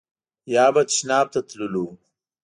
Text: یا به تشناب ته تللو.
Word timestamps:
یا 0.53 0.65
به 0.73 0.81
تشناب 0.89 1.27
ته 1.33 1.39
تللو. 1.49 1.85